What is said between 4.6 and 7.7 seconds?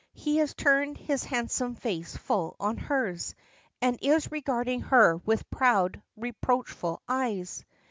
her with proud, reproachful eyes.